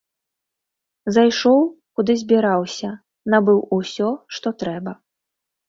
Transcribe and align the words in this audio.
Зайшоў, 1.17 1.59
куды 1.99 2.17
збіраўся, 2.23 2.89
набыў 3.37 3.63
усё, 3.81 4.09
што 4.35 4.57
трэба. 4.65 4.99